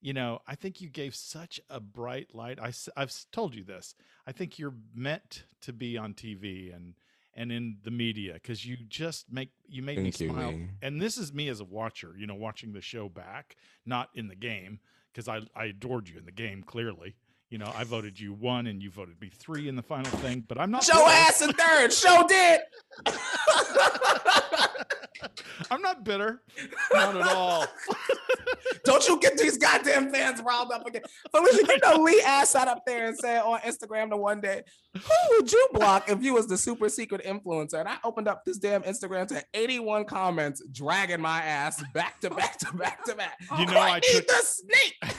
[0.00, 2.58] you know, I think you gave such a bright light.
[2.58, 3.94] I I have told you this.
[4.26, 6.94] I think you're meant to be on TV and
[7.36, 10.48] and in the media because you just make you made Thank me smile.
[10.50, 10.68] Lee.
[10.82, 14.28] And this is me as a watcher, you know, watching the show back, not in
[14.28, 14.80] the game
[15.12, 17.14] because I I adored you in the game clearly.
[17.50, 20.44] You know, I voted you one and you voted me three in the final thing,
[20.48, 21.92] but I'm not Show ass in third.
[21.92, 22.60] Show did.
[25.70, 26.42] I'm not bitter.
[26.92, 27.66] Not at all.
[28.84, 31.02] Don't you get these goddamn fans riled up again.
[31.30, 34.62] Felicia, you know Lee ass sat up there and said on Instagram the one day,
[34.94, 37.80] who would you block if you was the super secret influencer?
[37.80, 42.30] And I opened up this damn Instagram to 81 comments dragging my ass back to
[42.30, 43.36] back to back to back.
[43.58, 45.14] You know, I Courtney took- the snake.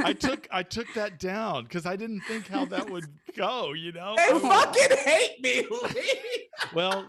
[0.00, 3.04] I took I took that down because I didn't think how that would
[3.36, 4.14] go, you know?
[4.16, 6.48] They I fucking hate me, Lee.
[6.74, 7.06] well,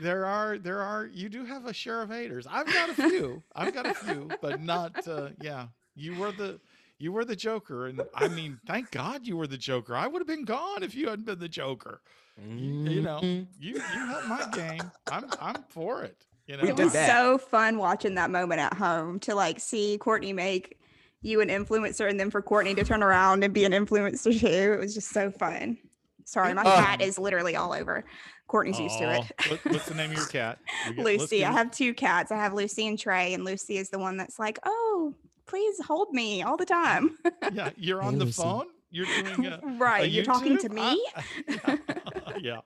[0.00, 2.46] there are there are you do have a share of haters.
[2.50, 3.42] I've got a few.
[3.54, 5.66] I've got a few, but not uh yeah.
[5.94, 6.60] You were the
[6.98, 9.94] you were the Joker, and I mean, thank God you were the Joker.
[9.94, 12.00] I would have been gone if you hadn't been the Joker.
[12.38, 14.90] You know, you you helped my game.
[15.10, 16.26] I'm I'm for it.
[16.46, 17.08] You know, it was that.
[17.08, 20.78] so fun watching that moment at home to like see Courtney make
[21.22, 24.46] you an influencer and then for Courtney to turn around and be an influencer too.
[24.46, 25.78] It was just so fun.
[26.26, 26.76] Sorry, my Oh.
[26.76, 28.04] cat is literally all over.
[28.48, 29.32] Courtney's used to it.
[29.48, 30.58] What- what's the name of your cat?
[30.90, 31.44] We get- Lucy.
[31.44, 32.30] I have two cats.
[32.30, 35.14] I have Lucy and Trey, and Lucy is the one that's like, "Oh,
[35.46, 37.16] please hold me all the time."
[37.52, 38.42] Yeah, you're Hey, on the Lucy.
[38.42, 38.66] phone.
[38.90, 40.04] You're doing a, right?
[40.04, 41.00] a You're talking to me.
[41.16, 42.36] I- yeah.
[42.40, 42.60] yeah.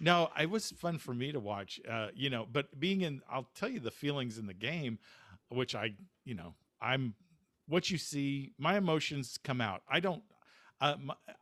[0.00, 1.80] No, it was fun for me to watch.
[1.88, 4.98] Uh, you know, but being in, I'll tell you the feelings in the game,
[5.48, 7.14] which I, you know, I'm
[7.68, 8.52] what you see.
[8.58, 9.82] My emotions come out.
[9.88, 10.22] I don't.
[10.82, 10.96] Uh,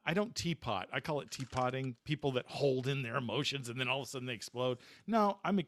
[0.05, 0.88] I don't teapot.
[0.92, 1.96] I call it teapotting.
[2.05, 4.79] People that hold in their emotions and then all of a sudden they explode.
[5.07, 5.61] No, I'm.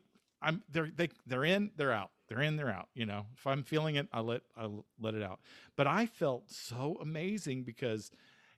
[0.43, 0.63] I'm.
[0.71, 1.71] They're they they're in.
[1.77, 2.11] They're out.
[2.29, 2.57] They're in.
[2.57, 2.89] They're out.
[2.95, 4.69] You know, if I'm feeling it, I let I
[5.01, 5.41] let it out.
[5.75, 8.11] But I felt so amazing because,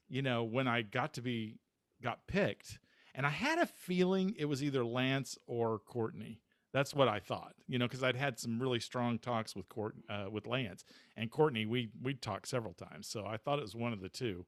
[0.08, 1.58] you know, when I got to be
[2.02, 2.80] got picked,
[3.14, 6.40] and I had a feeling it was either Lance or Courtney.
[6.72, 9.94] That's what I thought, you know, because I'd had some really strong talks with Court
[10.10, 10.84] uh, with Lance
[11.16, 11.66] and Courtney.
[11.66, 14.44] We we talked several times, so I thought it was one of the two.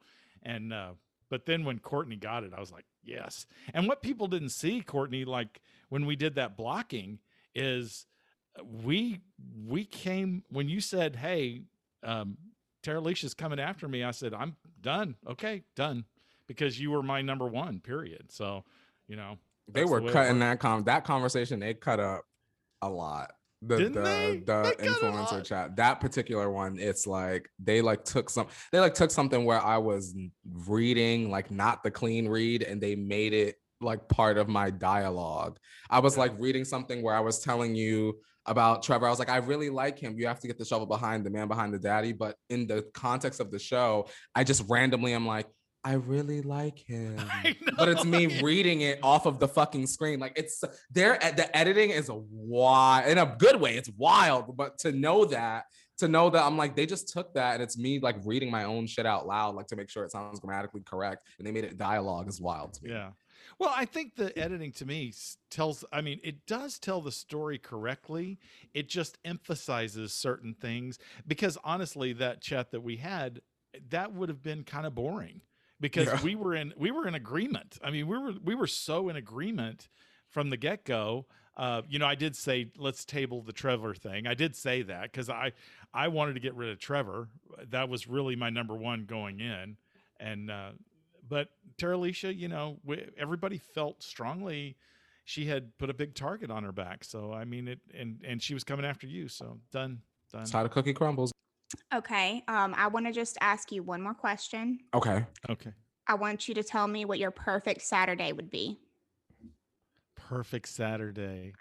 [0.46, 0.92] And uh,
[1.28, 3.46] but then when Courtney got it, I was like, yes.
[3.74, 7.18] And what people didn't see, Courtney, like when we did that blocking,
[7.54, 8.06] is
[8.58, 9.20] uh, we
[9.66, 11.62] we came when you said, "Hey,
[12.04, 12.38] um,
[12.82, 15.16] Terilisha's coming after me." I said, "I'm done.
[15.26, 16.04] Okay, done,"
[16.46, 17.80] because you were my number one.
[17.80, 18.30] Period.
[18.30, 18.62] So,
[19.08, 21.58] you know, They That's the were cutting that com that conversation.
[21.58, 22.24] They cut up
[22.82, 23.32] a lot.
[23.66, 24.42] The Didn't the they?
[24.44, 25.76] the They influencer chat.
[25.76, 28.46] That particular one, it's like they like took some.
[28.72, 30.14] They like took something where I was
[30.66, 35.58] reading like not the clean read, and they made it like part of my dialogue.
[35.90, 36.22] I was Yeah.
[36.22, 39.06] like reading something where I was telling you about Trevor.
[39.06, 40.16] I was like, I really like him.
[40.18, 42.12] You have to get the shovel behind the man behind the daddy.
[42.12, 45.46] But in the context of the show, I just randomly am like,
[45.86, 47.16] I really like him
[47.76, 50.18] but it's me reading it off of the fucking screen.
[50.18, 51.22] Like it's there.
[51.22, 53.76] Eh, the editing is a wild in a good way.
[53.76, 55.66] It's wild, but to know that,
[55.98, 58.64] to know that I'm like they just took that and it's me like reading my
[58.64, 61.62] own shit out loud, like to make sure it sounds grammatically correct, and they made
[61.62, 62.90] it dialogue is wild to me.
[62.90, 63.10] Yeah.
[63.60, 65.14] Well, I think the editing to me
[65.52, 68.40] tells, I mean, it does tell the story correctly.
[68.74, 73.40] It just emphasizes certain things because honestly, that chat that we had,
[73.72, 75.42] eh, that would have been kind of boring
[75.80, 76.22] because Yeah.
[76.22, 77.78] we were in we were in agreement.
[77.82, 79.88] I mean, we were we were so in agreement
[80.28, 81.26] from the get go.
[81.56, 84.26] Uh, you know, I did say let's table the Trevor thing.
[84.26, 85.52] I did say that because I
[85.94, 87.28] I wanted to get rid of Trevor.
[87.70, 89.76] That was really my number one going in,
[90.20, 90.70] and uh,
[91.28, 94.76] but Terilisha, you know, we, everybody felt strongly,
[95.24, 97.04] she had put a big target on her back.
[97.04, 99.28] So I mean it, and and she was coming after you.
[99.28, 100.40] So done, done.
[100.40, 101.32] That's how the cookie crumbles.
[101.94, 102.42] Okay.
[102.48, 104.78] Um, I want to just ask you one more question.
[104.94, 105.24] Okay.
[105.50, 105.72] Okay.
[106.06, 108.78] I want you to tell me what your perfect Saturday would be.
[110.14, 111.52] Perfect Saturday.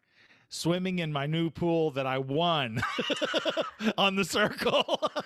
[0.49, 2.81] Swimming in my new pool that I won
[3.97, 5.01] on the circle.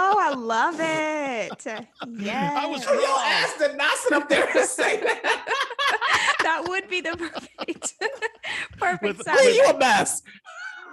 [0.00, 1.66] Oh, I love it.
[2.22, 2.54] Yeah.
[2.62, 3.20] I was Your wrong.
[3.24, 6.36] ass did not sit up there and say that.
[6.42, 7.94] that would be the perfect
[8.78, 9.54] perfect With- Lee, Saturday.
[9.56, 10.22] you a mess.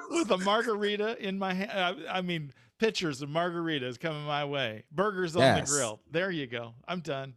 [0.10, 1.72] with a margarita in my hand.
[2.10, 4.84] I, I mean, pictures of margaritas coming my way.
[4.92, 5.70] Burgers on Yes.
[5.70, 6.02] the grill.
[6.12, 6.74] There you go.
[6.88, 7.36] I'm done.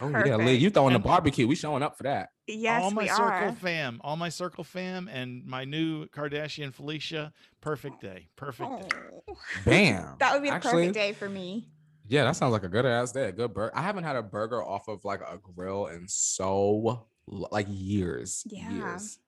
[0.00, 1.46] Oh yeah, Lee, you throwing the barbecue.
[1.46, 2.28] We showing up for that.
[2.46, 3.52] Yes, all my we circle are.
[3.52, 7.32] fam, all my circle fam, and my new Kardashian Felicia.
[7.62, 8.28] Perfect day.
[8.36, 8.98] Perfect day.
[9.26, 10.16] Oh, Bam.
[10.20, 11.70] that would be the Actually, perfect day for me.
[12.08, 13.28] Yeah, that sounds like a good ass day.
[13.28, 13.72] A good burger.
[13.74, 18.44] I haven't had a burger off of like a grill in so like years.
[18.46, 18.70] Yeah.
[18.70, 19.18] Years.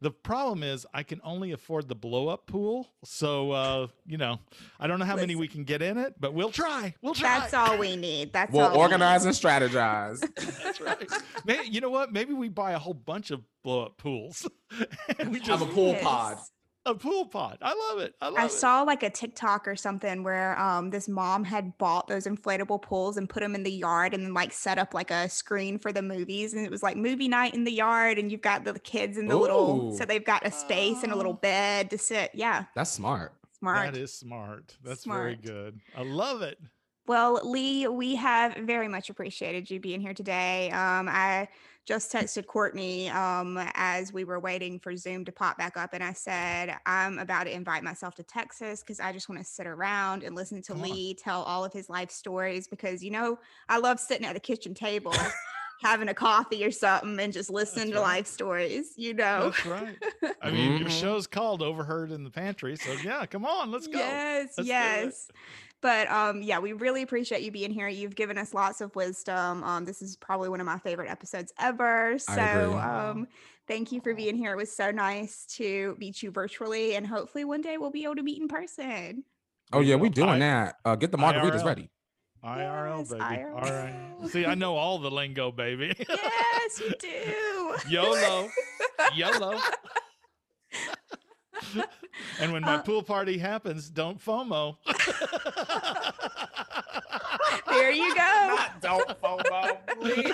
[0.00, 2.88] The problem is I can only afford the blow up pool.
[3.04, 4.38] So uh, you know,
[4.78, 6.94] I don't know how many we can get in it, but we'll try.
[7.02, 7.40] We'll try.
[7.40, 8.32] That's all we need.
[8.32, 9.28] That's all We'll all we organize need.
[9.30, 10.20] and strategize.
[10.62, 11.10] That's right.
[11.44, 12.12] May you know what?
[12.12, 14.46] Maybe we buy a whole bunch of blow up pools.
[15.18, 16.38] and we Have a pool pod.
[16.88, 16.96] Yes.
[16.96, 17.58] a pool pod.
[17.62, 18.14] I love it.
[18.20, 18.52] I love I it.
[18.52, 23.16] saw like a TikTok or something where um this mom had bought those inflatable pools
[23.16, 26.02] and put them in the yard and like set up like a screen for the
[26.02, 29.16] movies and it was like movie night in the yard and you've got the kids
[29.18, 31.34] in the little so they've got a space and a little Oh.
[31.34, 32.30] bed to sit.
[32.34, 33.32] Yeah, That's smart.
[33.58, 33.92] smart.
[33.92, 34.76] That is smart.
[34.82, 35.80] That's very good.
[35.96, 36.58] I love it.
[37.06, 40.70] Well, Lee, we have very much appreciated you being here today.
[40.70, 41.48] Um, I
[41.88, 46.04] just texted Courtney um, as we were waiting for Zoom to pop back up, and
[46.04, 49.66] I said, I'm about to invite myself to Texas because I just want to sit
[49.66, 50.90] around and listen to Come on.
[50.90, 53.38] Lee tell all of his life stories because, you know,
[53.70, 55.14] I love sitting at the kitchen table.
[55.80, 58.02] Having a coffee or something and just listening to right.
[58.02, 59.44] life stories, you know.
[59.44, 59.96] That's right.
[60.42, 61.00] I mean, your Mhm.
[61.00, 62.74] show's called Overheard in the Pantry.
[62.74, 63.96] So yeah, come on, let's go.
[64.00, 64.66] Yes, Let's do it.
[64.66, 65.28] yes.
[65.80, 67.86] But um, yeah, we really appreciate you being here.
[67.88, 69.62] You've given us lots of wisdom.
[69.62, 72.18] Um, this is probably one of my favorite episodes ever.
[72.18, 73.28] So um,
[73.68, 74.52] thank you for being here.
[74.52, 78.16] It was so nice to meet you virtually, and hopefully one day we'll be able
[78.16, 79.22] to meet in person.
[79.72, 80.76] Oh yeah, we I- doing that.
[80.84, 81.64] Uh, get the margaritas IRL.
[81.64, 81.90] ready.
[82.44, 83.22] IRL, Yes, baby.
[83.22, 83.94] All right.
[84.22, 84.30] IRL.
[84.30, 85.94] See, I know all the lingo, baby.
[86.08, 87.76] Yes, you do.
[87.90, 88.48] YOLO.
[89.16, 89.58] YOLO.
[92.40, 94.76] and when my Uh, pool party happens, don't FOMO.
[97.68, 98.20] there you go.
[98.20, 99.76] Not don't FOMO.
[100.00, 100.32] please.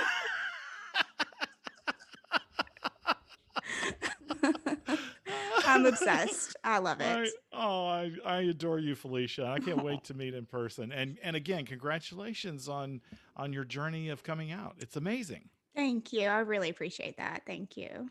[5.67, 6.57] I'm obsessed.
[6.63, 7.31] I love I, it.
[7.53, 9.47] oh, I, I adore you, Felicia.
[9.47, 10.93] I can't wait to meet in person.
[10.93, 13.01] And and again, congratulations on
[13.37, 14.77] on your journey of coming out.
[14.79, 15.49] It's amazing.
[15.75, 16.29] Thank you.
[16.29, 17.43] I really appreciate that.
[17.47, 18.11] Thank you.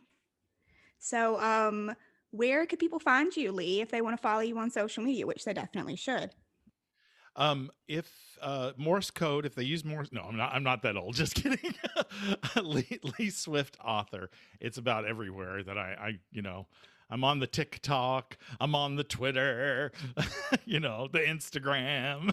[1.00, 1.96] So, um,
[2.32, 5.26] where could people find you, Lee, if they want to follow you on social media,
[5.26, 6.32] which they definitely should?
[7.36, 10.54] Um, if uh, Morse code, if they use Morse, no, I'm not.
[10.54, 11.16] I'm not that old.
[11.16, 11.74] Just kidding.
[12.62, 14.30] Lee, Lee Swift, author.
[14.60, 16.68] It's about everywhere that I, I, you know,
[17.10, 18.38] I'm on the TikTok.
[18.60, 19.92] I'm on the Twitter.
[20.66, 22.32] you know, the Instagram.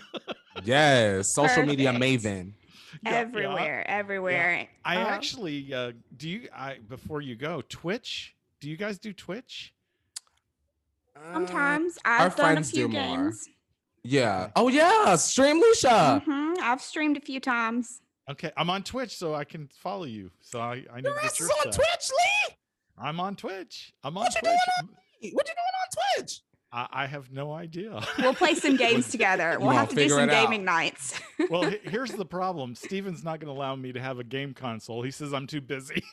[0.64, 2.52] Yes, social media maven.
[3.02, 3.18] Yeah, yeah.
[3.18, 4.68] everywhere, everywhere.
[4.84, 6.28] I Um, actually uh, do.
[6.28, 8.34] You, I before you go, Twitch.
[8.60, 9.72] Do you guys do Twitch?
[11.32, 13.32] Sometimes I've done a few do more.
[14.04, 14.12] Games.
[14.14, 14.50] yeah.
[14.56, 16.22] Oh yeah, stream Lucia.
[16.26, 18.00] Mhm, I've streamed a few times.
[18.30, 20.30] Okay, I'm on Twitch, so I can follow you.
[20.40, 21.74] So I, I need Your to ass get is your on stuff.
[21.74, 22.54] Twitch, Lee.
[22.98, 23.92] I'm on Twitch.
[24.04, 24.34] I'm on Twitch.
[24.42, 24.90] What you Twitch.
[25.22, 26.40] doing What you doing on Twitch?
[26.72, 28.00] I, I have no idea.
[28.20, 29.56] We'll play some games together.
[29.58, 30.44] We'll have to do some it out.
[30.44, 31.18] gaming nights.
[31.50, 32.76] well, he- here's the problem.
[32.76, 35.02] Steven's not going to allow me to have a game console.
[35.02, 36.04] He says I'm too busy.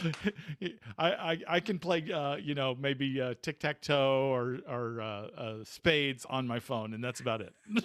[0.98, 5.00] I, I I can play uh, you know maybe uh, tic tac toe or or
[5.00, 7.52] uh, uh, spades on my phone and that's about it.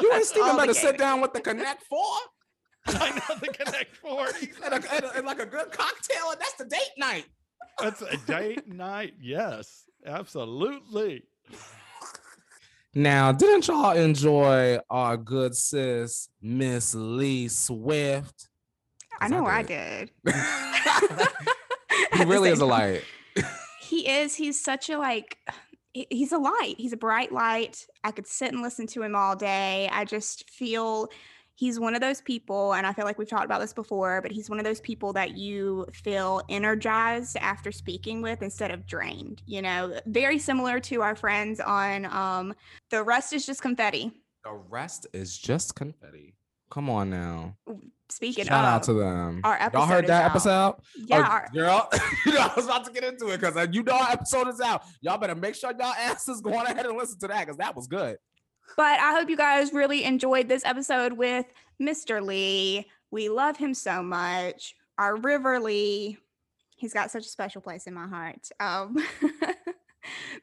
[0.00, 2.04] You ain't Steven all the better sit down with the Connect Four
[2.86, 4.26] I know the Connect Four.
[4.64, 7.24] and, a, and, a- and like a good cocktail, and that's the date night.
[7.80, 9.14] That's a date night.
[9.20, 11.22] Yes, absolutely.
[12.94, 18.48] Now, didn't y'all enjoy our good sis, Miss Lee Swift?
[19.20, 20.10] I know I did.
[20.24, 20.34] did.
[22.14, 23.02] he really is a light.
[23.80, 24.34] He is.
[24.34, 25.38] He's such a like.
[25.92, 26.74] He's a light.
[26.78, 27.86] He's a bright light.
[28.02, 29.88] I could sit and listen to him all day.
[29.92, 31.10] I just feel
[31.54, 34.32] he's one of those people, and I feel like we've talked about this before, but
[34.32, 39.42] he's one of those people that you feel energized after speaking with instead of drained.
[39.46, 42.54] You know, very similar to our friends on um,
[42.90, 44.10] The Rest is Just Confetti.
[44.44, 46.34] The rest is just confetti.
[46.74, 47.56] Come on now.
[48.08, 49.40] speaking Shout of, out to them.
[49.44, 50.30] our episode Y'all heard that out.
[50.32, 50.74] episode?
[51.06, 51.88] yeah, Oh, our- girl,
[52.26, 54.60] you know, I was about to get into it because you know our episode is
[54.60, 54.82] out.
[55.00, 57.76] Y'all better make sure y'all asses go on ahead and listen to that because that
[57.76, 58.16] was good.
[58.76, 61.46] But I hope you guys really enjoyed this episode with
[61.80, 62.20] Mr.
[62.20, 62.86] Lee.
[63.12, 64.74] We love him so much.
[64.98, 66.18] Our River Lee,
[66.76, 68.48] he's got such a special place in my heart.
[68.58, 68.96] Um,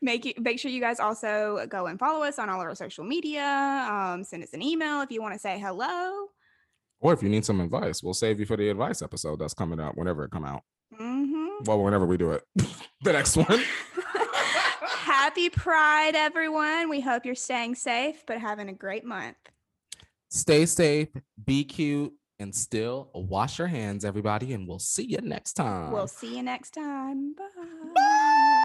[0.02, 2.76] make you, make sure you guys also go and follow us on all of our
[2.76, 3.88] social media.
[3.90, 6.28] Um, send us an email if you want to say hello.
[7.00, 9.80] Or if you need some advice, we'll save you for the advice episode that's coming
[9.80, 10.62] out whenever it come out.
[10.96, 12.44] hmm Well, whenever we do it,
[13.04, 13.48] the next one.
[14.88, 16.90] Happy Pride, everyone.
[16.90, 19.36] We hope you're staying safe, but having a great month.
[20.30, 21.10] Stay safe,
[21.46, 24.54] be cute, and still wash your hands, everybody.
[24.54, 25.92] And we'll see you next time.
[25.92, 27.36] We'll see you next time.
[27.36, 28.58] Bye.